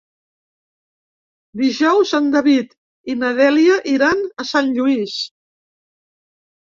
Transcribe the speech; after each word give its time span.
Dijous 1.61 2.13
en 2.21 2.31
David 2.37 2.73
i 3.15 3.17
na 3.25 3.31
Dèlia 3.43 3.79
iran 3.93 4.27
a 4.45 4.51
Sant 4.53 4.73
Lluís. 4.79 5.21